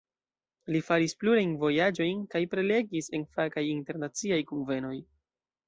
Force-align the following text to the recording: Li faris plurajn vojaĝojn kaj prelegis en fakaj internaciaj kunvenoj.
Li 0.75 0.79
faris 0.87 1.13
plurajn 1.23 1.51
vojaĝojn 1.65 2.25
kaj 2.33 2.43
prelegis 2.55 3.13
en 3.19 3.29
fakaj 3.37 3.67
internaciaj 3.77 4.43
kunvenoj. 4.53 4.99